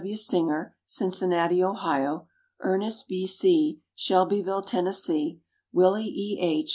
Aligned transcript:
W. 0.01 0.17
Singer, 0.17 0.75
Cincinnati, 0.87 1.63
Ohio; 1.63 2.25
Ernest 2.63 3.07
B. 3.07 3.27
C., 3.27 3.81
Shelbyville, 3.93 4.63
Tennessee; 4.63 5.41
Willie 5.71 6.05
E. 6.07 6.39
H. 6.41 6.69